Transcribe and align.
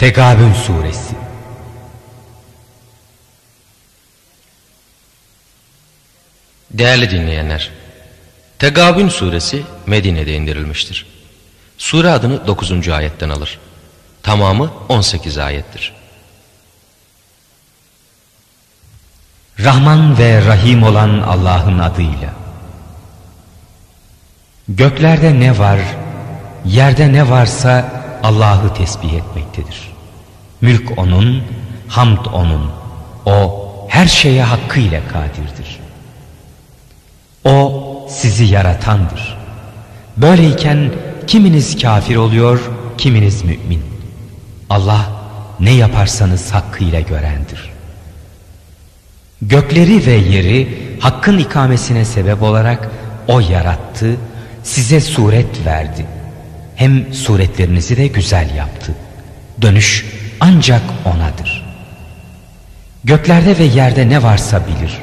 Tegabün 0.00 0.52
Suresi 0.52 1.14
Değerli 6.70 7.10
dinleyenler, 7.10 7.70
Tegabün 8.58 9.08
suresi 9.08 9.62
Medine'de 9.86 10.34
indirilmiştir. 10.34 11.06
Sure 11.78 12.10
adını 12.10 12.46
9. 12.46 12.88
ayetten 12.88 13.28
alır. 13.30 13.58
Tamamı 14.22 14.70
18 14.88 15.38
ayettir. 15.38 15.92
Rahman 19.58 20.18
ve 20.18 20.46
Rahim 20.46 20.82
olan 20.82 21.20
Allah'ın 21.20 21.78
adıyla. 21.78 22.34
Göklerde 24.68 25.40
ne 25.40 25.58
var, 25.58 25.80
yerde 26.64 27.12
ne 27.12 27.30
varsa 27.30 28.00
Allah'ı 28.22 28.74
tesbih 28.74 29.12
etmektedir. 29.12 29.89
Mülk 30.60 30.98
O'nun, 30.98 31.42
hamd 31.88 32.26
O'nun. 32.32 32.70
O 33.26 33.66
her 33.88 34.06
şeye 34.06 34.42
hakkıyla 34.42 35.00
kadirdir. 35.08 35.80
O 37.44 38.06
sizi 38.10 38.44
yaratandır. 38.44 39.38
Böyleyken 40.16 40.90
kiminiz 41.26 41.82
kafir 41.82 42.16
oluyor, 42.16 42.60
kiminiz 42.98 43.44
mümin. 43.44 43.82
Allah 44.70 45.08
ne 45.60 45.70
yaparsanız 45.70 46.50
hakkıyla 46.50 47.00
görendir. 47.00 47.70
Gökleri 49.42 50.06
ve 50.06 50.12
yeri 50.12 50.78
hakkın 51.00 51.38
ikamesine 51.38 52.04
sebep 52.04 52.42
olarak 52.42 52.90
O 53.28 53.40
yarattı, 53.40 54.16
size 54.62 55.00
suret 55.00 55.66
verdi. 55.66 56.06
Hem 56.76 57.14
suretlerinizi 57.14 57.96
de 57.96 58.06
güzel 58.06 58.54
yaptı. 58.54 58.94
Dönüş 59.62 60.19
ancak 60.40 60.82
O'nadır. 61.04 61.64
Göklerde 63.04 63.58
ve 63.58 63.64
yerde 63.64 64.08
ne 64.08 64.22
varsa 64.22 64.62
bilir. 64.66 64.98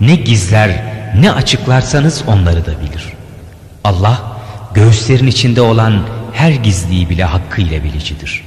Ne 0.00 0.14
gizler 0.14 0.82
ne 1.16 1.32
açıklarsanız 1.32 2.22
onları 2.26 2.66
da 2.66 2.80
bilir. 2.80 3.12
Allah 3.84 4.22
göğüslerin 4.74 5.26
içinde 5.26 5.60
olan 5.60 6.02
her 6.32 6.50
gizliyi 6.50 7.10
bile 7.10 7.24
hakkıyla 7.24 7.84
bilicidir. 7.84 8.44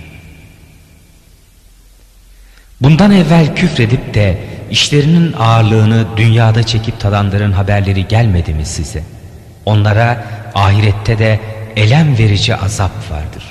Bundan 2.81 3.11
evvel 3.11 3.55
küfredip 3.55 4.13
de 4.13 4.38
işlerinin 4.72 5.33
ağırlığını 5.33 6.05
dünyada 6.17 6.63
çekip 6.63 7.00
tadanların 7.00 7.52
haberleri 7.52 8.07
gelmedi 8.07 8.53
mi 8.53 8.66
size? 8.66 9.03
Onlara 9.66 10.25
ahirette 10.55 11.19
de 11.19 11.39
elem 11.75 12.17
verici 12.17 12.55
azap 12.55 13.11
vardır. 13.11 13.44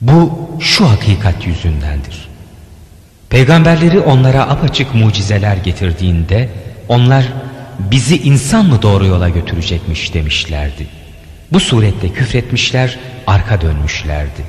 Bu 0.00 0.43
şu 0.60 0.90
hakikat 0.90 1.46
yüzündendir. 1.46 2.28
Peygamberleri 3.30 4.00
onlara 4.00 4.42
apaçık 4.42 4.94
mucizeler 4.94 5.56
getirdiğinde 5.56 6.48
onlar 6.88 7.24
bizi 7.78 8.22
insan 8.22 8.66
mı 8.66 8.82
doğru 8.82 9.06
yola 9.06 9.28
götürecekmiş 9.28 10.14
demişlerdi. 10.14 10.86
Bu 11.52 11.60
surette 11.60 12.08
küfretmişler, 12.08 12.98
arka 13.26 13.60
dönmüşlerdi. 13.60 14.42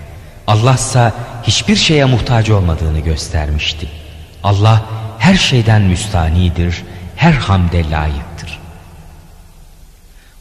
Allah 0.48 0.74
ise 0.74 1.14
hiçbir 1.44 1.76
şeye 1.76 2.06
muhtaç 2.06 2.50
olmadığını 2.50 3.00
göstermişti. 3.00 3.88
Allah 4.44 4.86
her 5.20 5.36
şeyden 5.36 5.82
müstanidir, 5.82 6.84
her 7.16 7.34
hamde 7.34 7.90
layıktır. 7.90 8.60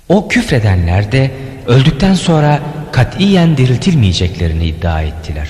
O 0.08 0.28
küfredenler 0.28 1.12
de 1.12 1.30
öldükten 1.66 2.14
sonra 2.14 2.60
katiyen 2.94 3.56
diriltilmeyeceklerini 3.56 4.64
iddia 4.64 5.02
ettiler. 5.02 5.48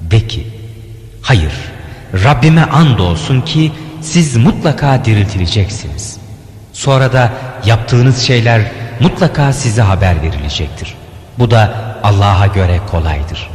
De 0.00 0.26
ki, 0.26 0.46
hayır 1.22 1.52
Rabbime 2.24 2.64
and 2.64 2.98
olsun 2.98 3.40
ki 3.40 3.72
siz 4.00 4.36
mutlaka 4.36 5.04
diriltileceksiniz. 5.04 6.16
Sonra 6.72 7.12
da 7.12 7.32
yaptığınız 7.64 8.18
şeyler 8.22 8.62
mutlaka 9.00 9.52
size 9.52 9.82
haber 9.82 10.22
verilecektir. 10.22 10.94
Bu 11.38 11.50
da 11.50 11.74
Allah'a 12.02 12.46
göre 12.46 12.80
kolaydır. 12.90 13.50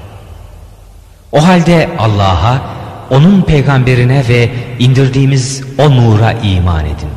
O 1.31 1.47
halde 1.47 1.89
Allah'a, 1.99 2.61
onun 3.09 3.41
peygamberine 3.41 4.27
ve 4.27 4.49
indirdiğimiz 4.79 5.63
o 5.77 5.91
nura 5.91 6.31
iman 6.31 6.85
edin. 6.85 7.09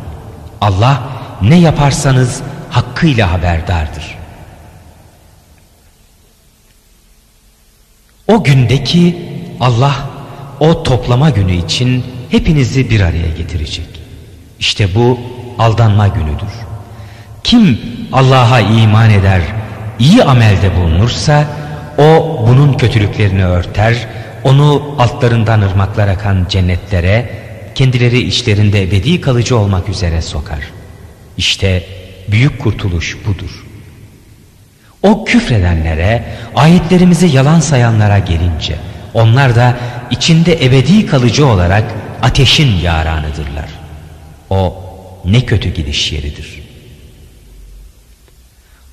Allah 0.61 1.03
ne 1.43 1.57
yaparsanız 1.57 2.43
hakkıyla 2.71 3.33
haberdardır. 3.33 4.24
O 8.29 8.45
gündeki 8.45 9.17
Allah 9.61 10.09
o 10.61 10.83
toplama 10.83 11.31
günü 11.31 11.57
için 11.57 12.05
hepinizi 12.31 12.91
bir 12.91 13.01
araya 13.01 13.29
getirecek. 13.37 13.87
İşte 14.61 14.95
bu 14.95 15.19
aldanma 15.59 16.09
günüdür. 16.09 16.55
Kim 17.45 17.81
Allah'a 18.13 18.61
iman 18.61 19.11
eder, 19.11 19.43
iyi 19.99 20.25
amelde 20.25 20.77
bulunursa 20.77 21.45
o 21.99 22.39
bunun 22.49 22.73
kötülüklerini 22.73 23.45
örter, 23.45 24.09
onu 24.45 24.95
altlarından 24.99 25.61
ırmaklar 25.61 26.09
akan 26.09 26.47
cennetlere, 26.49 27.31
kendileri 27.75 28.19
içlerinde 28.21 28.83
ebedi 28.83 29.21
kalıcı 29.21 29.59
olmak 29.59 29.89
üzere 29.89 30.23
sokar. 30.23 30.61
İşte 31.37 31.85
büyük 32.29 32.63
kurtuluş 32.63 33.17
budur. 33.27 33.65
O 35.05 35.25
küfredenlere, 35.25 36.25
ayetlerimizi 36.55 37.27
yalan 37.27 37.61
sayanlara 37.61 38.19
gelince, 38.19 38.77
onlar 39.15 39.57
da 39.57 39.77
içinde 40.11 40.65
ebedi 40.65 41.07
kalıcı 41.07 41.47
olarak 41.47 41.85
ateşin 42.23 42.77
yaranıdırlar. 42.77 43.69
O 44.51 44.85
ne 45.25 45.41
kötü 45.41 45.75
gidiş 45.75 46.13
yeridir. 46.13 46.63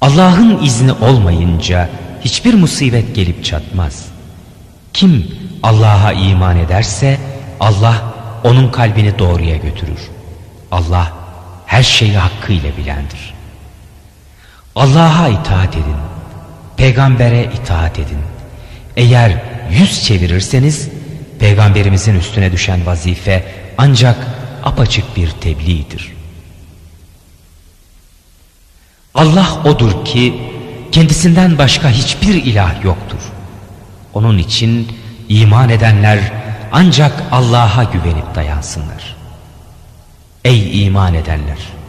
Allah'ın 0.01 0.63
izni 0.63 0.91
olmayınca 0.91 1.89
hiçbir 2.25 2.53
musibet 2.53 3.16
gelip 3.16 3.45
çatmaz. 3.45 4.05
Kim 4.93 5.28
Allah'a 5.63 6.11
iman 6.11 6.57
ederse 6.57 7.17
Allah 7.59 8.13
onun 8.43 8.72
kalbini 8.72 9.19
doğruya 9.19 9.57
götürür. 9.57 10.09
Allah 10.72 11.13
her 11.66 11.83
şeyi 11.83 12.17
hakkıyla 12.17 12.78
bilendir. 12.78 13.30
Allah'a 14.75 15.27
itaat 15.27 15.75
edin. 15.75 15.95
Peygambere 16.77 17.43
itaat 17.43 17.99
edin. 17.99 18.19
Eğer 18.97 19.37
yüz 19.71 20.03
çevirirseniz 20.03 20.89
peygamberimizin 21.39 22.19
üstüne 22.19 22.51
düşen 22.51 22.85
vazife 22.85 23.45
ancak 23.77 24.27
apaçık 24.63 25.15
bir 25.15 25.29
tebliğdir. 25.31 26.13
Allah 29.15 29.61
odur 29.65 30.05
ki 30.05 30.41
kendisinden 30.91 31.57
başka 31.57 31.89
hiçbir 31.89 32.33
ilah 32.33 32.83
yoktur. 32.83 33.21
Onun 34.13 34.37
için 34.37 34.97
iman 35.29 35.69
edenler 35.69 36.19
ancak 36.71 37.23
Allah'a 37.31 37.83
güvenip 37.83 38.35
dayansınlar. 38.35 39.15
Ey 40.45 40.85
iman 40.85 41.13
edenler! 41.13 41.80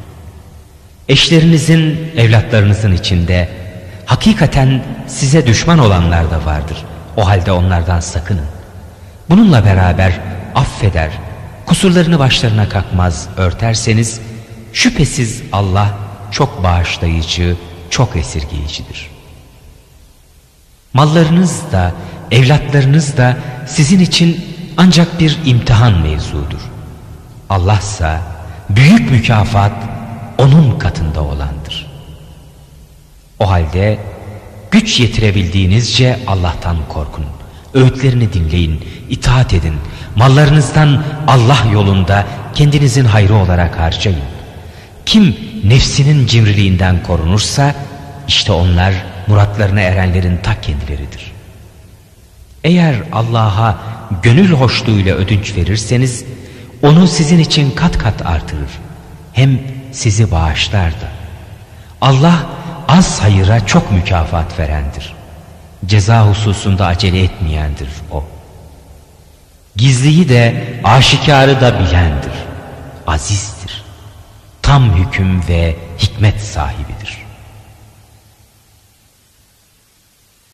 Eşlerinizin, 1.09 2.13
evlatlarınızın 2.17 2.93
içinde 2.93 3.49
hakikaten 4.07 4.85
size 5.07 5.47
düşman 5.47 5.79
olanlar 5.79 6.31
da 6.31 6.45
vardır. 6.45 6.85
O 7.17 7.27
halde 7.27 7.53
onlardan 7.53 8.01
sakının. 8.01 8.47
Bununla 9.31 9.65
beraber 9.65 10.21
affeder, 10.55 11.11
kusurlarını 11.67 12.19
başlarına 12.19 12.69
kalkmaz 12.69 13.29
örterseniz 13.37 14.21
şüphesiz 14.73 15.43
Allah 15.53 15.99
çok 16.31 16.63
bağışlayıcı, 16.63 17.57
çok 17.91 18.17
esirgeyicidir. 18.17 19.11
Mallarınız 20.93 21.63
da, 21.73 21.93
evlatlarınız 22.31 23.17
da 23.17 23.37
sizin 23.67 24.01
için 24.01 24.45
ancak 24.77 25.21
bir 25.21 25.39
imtihan 25.45 25.93
mevzudur. 25.93 26.61
Allahsa 27.51 28.21
büyük 28.71 29.11
mükafat 29.11 29.73
onun 30.43 30.79
katında 30.79 31.23
olandır. 31.23 31.87
O 33.39 33.51
halde 33.51 33.99
güç 34.71 35.01
yetirebildiğinizce 35.01 36.19
Allah'tan 36.27 36.77
korkun. 36.89 37.25
Öğütlerini 37.75 38.33
dinleyin, 38.33 38.85
itaat 39.09 39.55
edin. 39.55 39.75
Mallarınızdan 40.17 41.05
Allah 41.27 41.59
yolunda 41.73 42.27
kendinizin 42.55 43.05
hayrı 43.05 43.35
olarak 43.35 43.79
harcayın. 43.79 44.19
Kim 45.07 45.37
nefsinin 45.65 46.27
cimriliğinden 46.27 47.03
korunursa 47.03 47.75
işte 48.29 48.53
onlar 48.53 48.95
muratlarına 49.27 49.81
erenlerin 49.81 50.37
ta 50.37 50.61
kendileridir. 50.61 51.33
Eğer 52.65 52.95
Allah'a 53.13 53.79
gönül 54.23 54.53
hoşluğuyla 54.53 55.17
ödünç 55.17 55.57
verirseniz 55.57 56.25
onu 56.83 57.09
sizin 57.09 57.39
için 57.39 57.71
kat 57.71 57.99
kat 57.99 58.27
artırır. 58.27 58.71
Hem 59.33 59.59
sizi 59.93 60.31
bağışlar 60.31 60.91
da. 60.91 61.09
Allah 62.01 62.47
az 62.89 63.21
hayıra 63.21 63.67
çok 63.67 63.93
mükafat 63.93 64.59
verendir. 64.59 65.15
Ceza 65.87 66.29
hususunda 66.29 66.87
acele 66.87 67.23
etmeyendir 67.23 67.89
o. 68.11 68.25
Gizliyi 69.77 70.29
de 70.29 70.65
aşikarı 70.85 71.61
da 71.61 71.79
bilendir. 71.81 72.33
Azizdir. 73.07 73.83
Tam 74.63 74.95
hüküm 74.95 75.49
ve 75.49 75.77
hikmet 75.99 76.41
sahibidir. 76.41 76.92